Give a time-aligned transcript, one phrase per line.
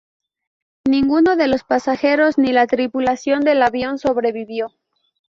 [0.87, 4.73] Ninguno de los pasajeros ni la tripulación del avión sobrevivió.